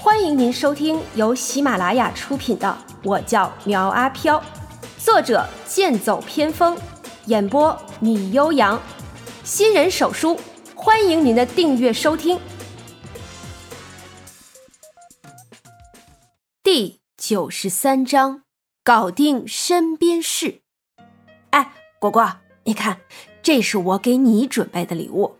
[0.00, 4.38] 欢迎您收听由喜马拉雅出品的《我叫苗阿飘》，
[4.96, 6.78] 作者剑走偏锋，
[7.26, 8.80] 演播米悠扬，
[9.42, 10.38] 新人手书，
[10.76, 12.38] 欢迎您的订阅收听。
[16.62, 18.42] 第九十三章，
[18.84, 20.60] 搞定身边事。
[21.50, 23.00] 哎，果果，你看，
[23.42, 25.34] 这是我给你准备的礼物。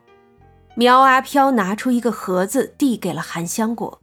[0.74, 4.00] 苗阿飘拿出一个盒子，递给了韩香果。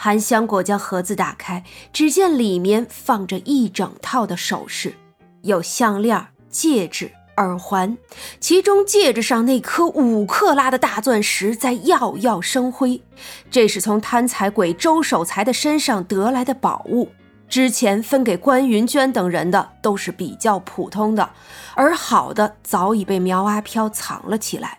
[0.00, 4.94] 韩香果将盒子打开，只见里面放着一整套的首饰，
[5.42, 7.98] 有项链、戒指、耳环，
[8.38, 13.02] 其中戒指上那颗五克拉的大钻石在耀耀生辉。
[13.50, 17.08] 这是从贪财鬼周守财的身上得来的宝物。
[17.48, 21.28] 之前分给关云娟等人的都是比较普通的，
[21.74, 24.78] 而好的早已被苗阿飘藏了起来。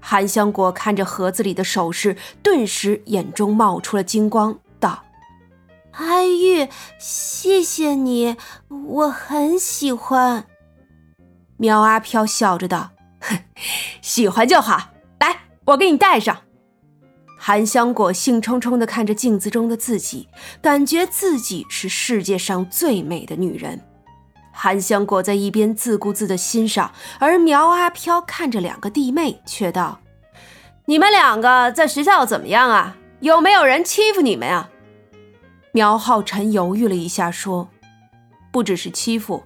[0.00, 5.04] 韩香果看着盒子里的首饰，顿时眼中冒出了金光，道
[5.92, 6.68] ：“阿玉，
[6.98, 8.36] 谢谢你，
[8.68, 10.46] 我很喜欢。
[11.58, 12.90] ”苗阿飘笑着道
[14.00, 14.90] ：“喜欢就好，
[15.20, 16.38] 来，我给你戴上。”
[17.36, 20.28] 韩香果兴冲冲地看着镜子中的自己，
[20.60, 23.80] 感觉自己是世界上最美的女人。
[24.62, 30.00] 韩香果在一边自顾自地欣赏，而苗阿飘看着两个弟妹，却道
[30.84, 32.94] ：“你们两个在学校怎么样啊？
[33.20, 34.68] 有没有人欺负你们呀？”
[35.72, 37.70] 苗浩辰犹豫了一下，说
[38.52, 39.44] ：“不只是欺负，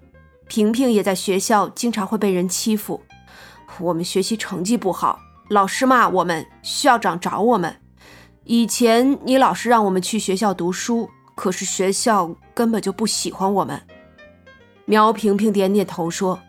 [0.49, 3.01] 萍萍也在学校经常会被人欺负。
[3.79, 7.77] 我们学习成绩不好，老师骂我们，校长找我们。
[8.43, 13.81] 以前你老是让我们去学校读书，可是学校根本就不喜欢我们。”
[14.87, 16.41] 苗萍萍点点头说：“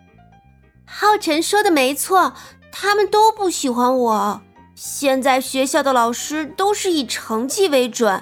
[0.86, 2.34] 浩辰说的没错，
[2.72, 4.42] 他们都不喜欢我。
[4.76, 8.22] 现在学校的老师都是以成绩为准，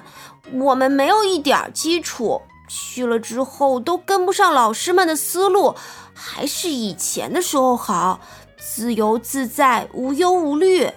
[0.52, 5.74] 我们没有一点基础，去了之后都跟不上老师们的思路。
[6.14, 8.20] 还是以前的时候好，
[8.56, 10.88] 自由自在，无忧无虑。”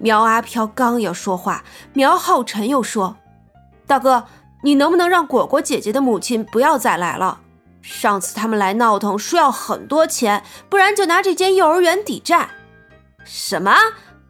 [0.00, 1.62] 苗阿飘刚要说话，
[1.92, 3.16] 苗浩辰又说
[3.86, 4.24] ：“大哥，
[4.62, 7.42] 你能不能让果果姐姐的母亲不要再来了？”
[7.90, 12.50] 上次他们来闹腾，说要很多钱，不然就拿这间幼儿园抵债。
[13.24, 13.74] 什么？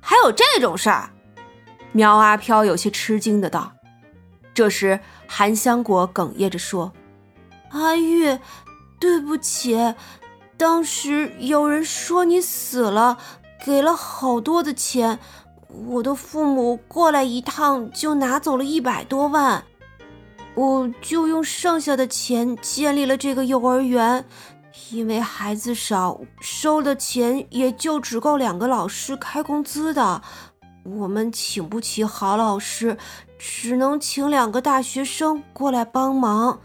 [0.00, 1.10] 还有这种事儿？
[1.90, 3.72] 苗阿飘有些吃惊的道。
[4.54, 6.92] 这时，韩香果哽咽着说
[7.70, 8.38] ：“阿玉，
[9.00, 9.94] 对不起，
[10.56, 13.18] 当时有人说你死了，
[13.64, 15.18] 给了好多的钱，
[15.86, 19.64] 我的父母过来一趟就拿走了一百多万。”
[20.58, 24.24] 我就用剩下的钱建立了这个幼儿园，
[24.90, 30.20] 因为孩子少，收的钱也就只够两个老师开工资的。
[30.82, 32.98] 我们请不起好老师，
[33.38, 36.58] 只能请两个大学生过来帮忙。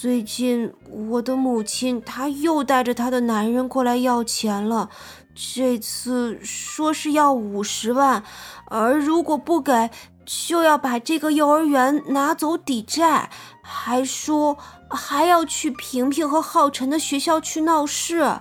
[0.00, 4.88] 最近我的母亲她又带着她的男人过来要钱了，
[5.34, 8.22] 这次说是要五十万，
[8.68, 9.90] 而如果不给。
[10.24, 13.30] 就要把这个幼儿园拿走抵债，
[13.62, 14.56] 还说
[14.88, 18.40] 还要去平平和浩辰的学校去闹事，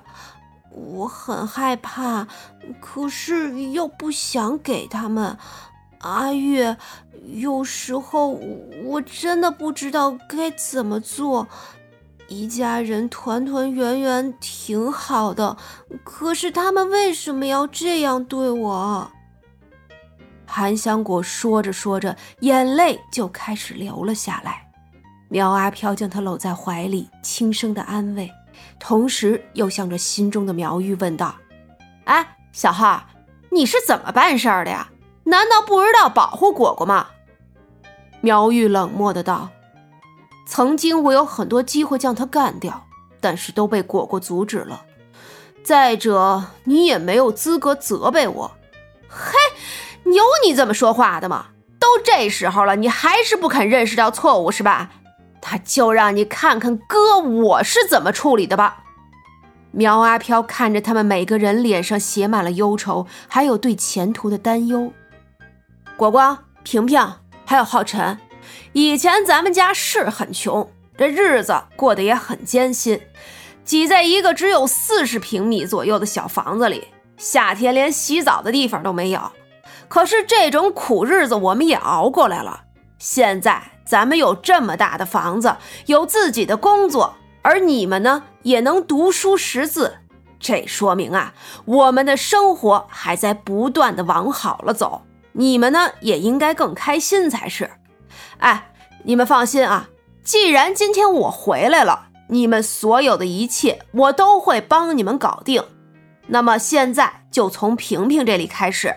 [0.72, 2.28] 我很害怕，
[2.80, 5.38] 可是又不想给他们。
[6.00, 6.78] 阿月，
[7.26, 8.30] 有时候
[8.86, 11.48] 我真的不知道该怎么做。
[12.28, 15.58] 一家人团团圆圆挺好的，
[16.04, 19.12] 可是他们为什么要这样对我？
[20.54, 24.70] 韩香果说着说着，眼泪就开始流了下来。
[25.30, 28.30] 苗阿飘将她搂在怀里，轻声的安慰，
[28.78, 31.34] 同时又向着心中的苗玉问道
[32.04, 33.02] ：“哎，小浩，
[33.50, 34.90] 你是怎么办事的呀？
[35.24, 37.08] 难道不知道保护果果吗？”
[38.20, 39.48] 苗玉冷漠的道
[40.46, 42.86] ：“曾经我有很多机会将他干掉，
[43.22, 44.84] 但是都被果果阻止了。
[45.64, 48.52] 再者，你也没有资格责备我。”
[49.08, 49.41] 嘿。
[50.06, 51.48] 有你这么说话的吗？
[51.80, 54.92] 都这时候了，你还是不肯认识到错误是吧？
[55.42, 58.84] 他就让你看看哥我是怎么处理的吧。
[59.72, 64.92] 苗阿飘看着他们每个人脸上写满了忧愁，还有对前途的担忧。
[65.98, 67.16] 果果、萍萍
[67.46, 68.20] 还有浩辰，
[68.74, 73.02] 以前咱们家是很穷，这日子过得也很艰辛，
[73.64, 79.32] 挤在一个只有四十平米左右的小房子里，夏天连洗澡的地方都没有。
[79.88, 82.64] 可是这种苦日子我们也熬过来了。
[82.98, 89.98] 现在咱们有这么大的房子，有自己的工作，而你们呢也能读书识字，
[90.40, 91.34] 这说明啊，
[91.66, 95.02] 我们的生活还在不断的往好了走。
[95.34, 97.72] 你们呢也应该更开心才是。
[98.40, 98.74] 哎，
[99.04, 99.90] 你们放心啊，
[100.24, 105.64] 既然今天我回来了，你们所有的一切我都会帮你们搞定。
[106.32, 108.96] 那么现在就从萍萍这里开始，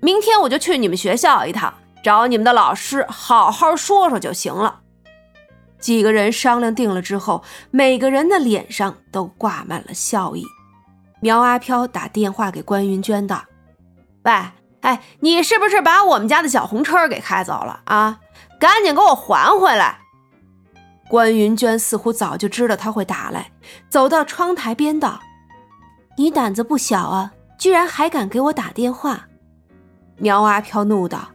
[0.00, 1.72] 明天我就去你们学校一趟，
[2.02, 4.80] 找你们的老师好好说说就行了。
[5.78, 10.44] 几个人商量定了之后，每个人的脸上都挂满了笑意。
[11.20, 13.44] 苗阿飘打电话给关云娟道
[14.24, 14.32] ：“喂，
[14.80, 18.18] 哎，你是不是把我们家的小红车给开走了啊？
[18.58, 20.00] 赶紧给我还回来！”
[21.08, 23.52] 关云娟似乎早就知道他会打来，
[23.88, 25.20] 走到窗台边道
[26.16, 29.28] ：“你胆子不小啊，居然还敢给我打电话！”
[30.16, 31.30] 苗阿飘怒道：“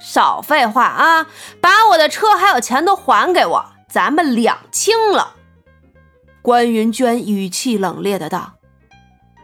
[0.00, 1.26] 少废话啊，
[1.60, 5.34] 把我的车还有钱都还给我！”咱们两清了。
[6.40, 8.54] 关云娟语气冷冽的道：“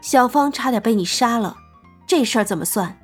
[0.01, 1.55] 小芳差点被你杀了，
[2.07, 2.97] 这事儿怎么算？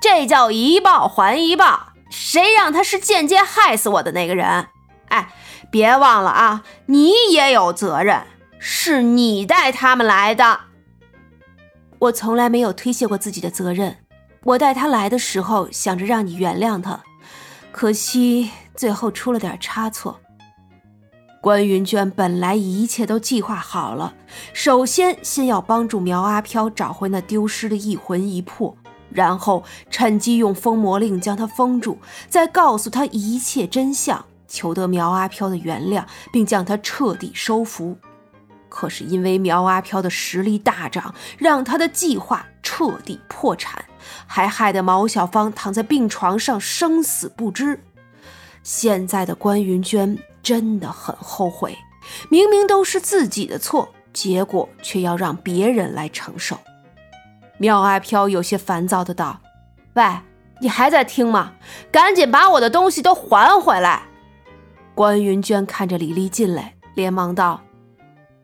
[0.00, 1.92] 这叫一报还一报。
[2.10, 4.66] 谁让他是间接害死我的那个人？
[5.10, 5.32] 哎，
[5.70, 8.26] 别忘了啊，你也有责任，
[8.58, 10.60] 是你带他们来的。
[11.98, 13.96] 我从来没有推卸过自己的责任。
[14.44, 17.02] 我带他来的时候，想着让你原谅他，
[17.72, 20.20] 可惜最后出了点差错。”
[21.40, 24.14] 关云娟本来一切都计划好了，
[24.52, 28.76] 首先先要帮助苗阿飘找回那丢失的一魂一魄，
[29.10, 31.98] 然后趁机用封魔令将他封住，
[32.28, 37.96] 再告诉他一切真相，求得苗阿飘的原谅，并将他彻底收服。
[38.68, 43.84] 可是因为苗阿飘的实力大涨，让他的计划彻底破产，
[44.26, 47.80] 还害得毛小芳躺在病床上生死不知。
[48.62, 50.18] 现在的关云娟。
[50.40, 51.76] 真的很后悔，
[52.30, 56.56] 明明都是自己的错，结果却要让别人来承受。
[57.58, 59.40] 苗阿飘有些烦躁的道
[59.94, 60.04] ：“喂，
[60.60, 61.52] 你还在听吗？
[61.92, 64.04] 赶紧把我的东西都还回来！”
[64.94, 67.60] 关云娟看着李丽进来，连忙道：“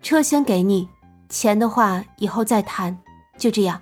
[0.04, 0.86] 车先给你，
[1.30, 2.98] 钱的话以后再谈，
[3.38, 3.80] 就这样。”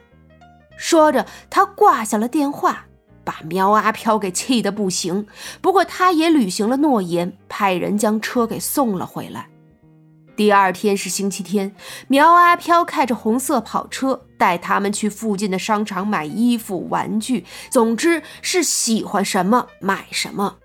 [0.79, 2.87] 说着，他挂下了电话。
[3.25, 5.29] 把苗阿飘给气得不行，
[5.61, 9.49] 不过他也履行了诺言，派人将车给送了回来。
[10.35, 11.75] 第二天是星期天，
[12.09, 20.57] 苗阿飘开着红色跑车带他们去附近的商场买衣服、玩具，总之是喜欢什么买什么。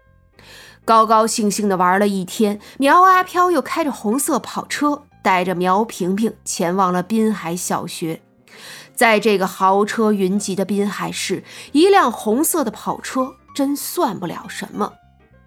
[0.83, 8.21] 高高兴兴的玩了一天，苗阿飘又开着红色跑车带着苗萍萍前往了滨海小学。
[8.95, 11.44] 在这个豪车云集的滨海市，
[11.74, 14.94] 一辆红色的跑车真算不了什么，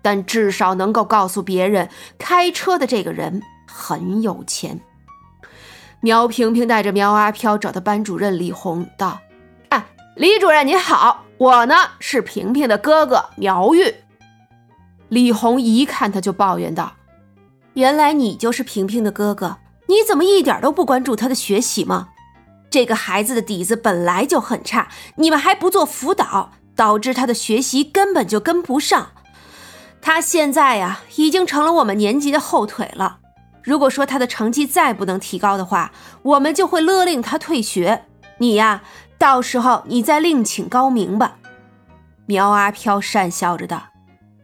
[0.03, 1.89] 但至少能够告诉别人，
[2.19, 4.79] 开车的这个人很有钱。
[6.01, 9.23] 苗萍萍带着苗阿飘找到班主任李红，道
[9.71, 13.95] ：“哎，李主任您好，我呢是萍萍的哥哥苗玉。”
[15.09, 16.93] 李红一看他就抱怨道
[17.73, 19.57] ：“原来你就是萍萍的哥哥，
[19.91, 22.09] 你怎么一点都不关注他的学习吗？”
[22.71, 29.11] 这个孩子的底子本来就很差，你们还不做辅导，导致他的学习根本就跟不上。
[30.01, 33.19] 他现在呀，已经成了我们年级的后腿了。
[33.65, 35.91] 如果说他的成绩再不能提高的话，
[36.23, 38.05] 我们就会勒令他退学。
[38.39, 38.83] 你呀，
[39.19, 41.39] 到时候你再另请高明吧。
[42.27, 43.89] 苗阿飘讪笑着道：“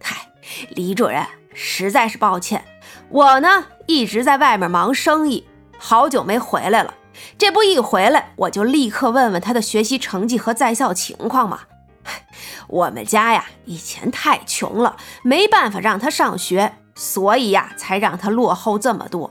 [0.02, 0.32] 嗨，
[0.70, 1.24] 李主任，
[1.54, 2.64] 实在是抱歉，
[3.08, 5.46] 我呢一直在外面忙生意，
[5.78, 6.94] 好久没回来了。”
[7.38, 11.60] 这不一回来，我就立刻问问他的学习成绩和在校情况嘛。
[12.68, 19.30] 我们家呀，以前太穷了，没办法让他上学，所以呀，才让他落后这么多。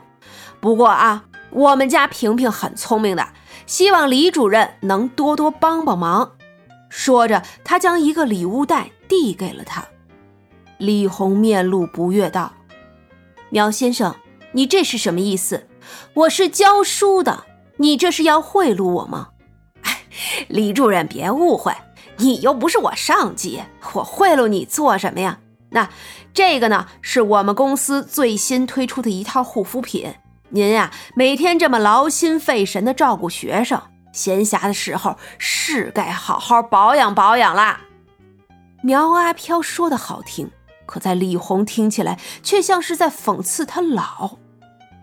[0.59, 3.27] 不过啊，我们家萍萍很聪明的，
[3.67, 6.31] 希望李主任能多多帮帮忙。
[6.89, 9.85] 说着，他将一个礼物袋递给了他。
[10.79, 12.51] 李红面露不悦道
[13.49, 14.15] ：“苗先生，
[14.53, 15.67] 你这是什么意思？
[16.13, 17.45] 我是教书的。”
[17.77, 19.31] 你这是要贿赂我吗？
[19.83, 19.99] 哎，
[20.47, 21.73] 李主任别误会，
[22.15, 23.63] 你又不是我上级，
[23.95, 25.39] 我贿赂你做什么呀？
[25.71, 25.89] 那
[26.33, 30.15] 这个呢，是我们公司最新推出的一套护肤品。
[30.51, 33.81] 您呀，每天这么劳心费神的照顾学生，
[34.13, 37.81] 闲暇的时候是该好好保养保养啦。
[38.81, 40.49] 苗阿飘说的好听，
[40.85, 44.37] 可在李红听起来却像是在讽刺他老。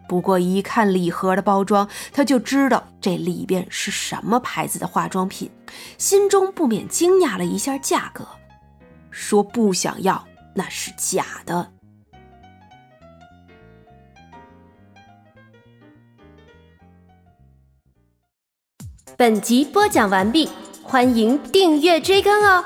[0.08, 5.50] 不过一看礼盒的包装，他就知道这里边是什么牌子的化妆品，
[5.96, 8.26] 心中不免惊讶了一下价格，
[9.10, 11.72] 说不想要那是假的。
[19.16, 20.50] 本集播讲完毕，
[20.82, 22.64] 欢迎订阅追更哦。